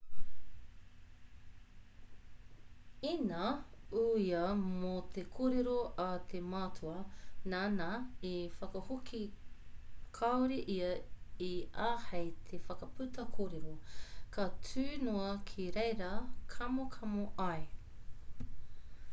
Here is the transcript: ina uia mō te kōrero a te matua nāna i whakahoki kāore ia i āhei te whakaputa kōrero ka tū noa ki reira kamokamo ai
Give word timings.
ina 3.09 3.41
uia 4.05 4.39
mō 4.61 4.93
te 5.17 5.25
kōrero 5.35 5.75
a 6.05 6.07
te 6.31 6.41
matua 6.55 6.95
nāna 7.55 7.89
i 8.31 8.33
whakahoki 8.55 9.21
kāore 10.21 10.59
ia 10.79 10.89
i 11.51 11.53
āhei 11.91 12.33
te 12.49 12.63
whakaputa 12.67 13.27
kōrero 13.39 13.77
ka 14.39 14.47
tū 14.73 14.89
noa 15.07 15.29
ki 15.53 15.71
reira 15.79 16.11
kamokamo 16.59 17.29
ai 17.49 17.63